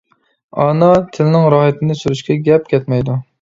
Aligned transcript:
ئانا 0.61 0.87
تىلنىڭ 1.17 1.45
راھىتىنى 1.55 1.99
سۈرۈشكە 2.01 2.39
گەپ 2.49 2.67
كەتمەيدۇ. 2.73 3.21